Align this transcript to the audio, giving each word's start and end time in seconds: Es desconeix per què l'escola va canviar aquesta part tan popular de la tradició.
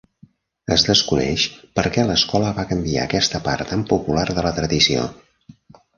Es 0.75 0.85
desconeix 0.87 1.43
per 1.79 1.83
què 1.97 2.07
l'escola 2.11 2.55
va 2.61 2.65
canviar 2.71 3.03
aquesta 3.05 3.43
part 3.49 3.69
tan 3.75 3.87
popular 3.93 4.25
de 4.31 4.47
la 4.51 4.57
tradició. 4.61 5.05